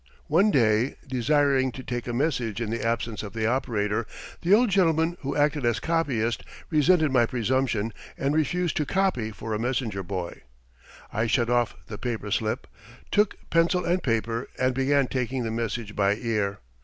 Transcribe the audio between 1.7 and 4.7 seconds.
to take a message in the absence of the operator, the